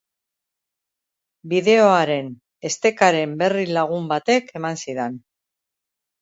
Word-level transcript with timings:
Bideoaren 1.51 2.31
estekaren 2.71 3.37
berri 3.43 3.67
lagun 3.77 4.09
batek 4.15 4.51
eman 4.63 4.81
zidan. 4.87 5.21